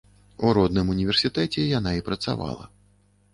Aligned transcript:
У 0.45 0.53
родным 0.57 0.87
універсітэце 0.93 1.67
яна 1.77 1.93
і 1.99 2.05
працавала. 2.09 2.65